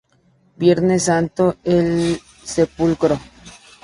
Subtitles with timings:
[0.57, 3.19] Viernes santo: El sepulcro.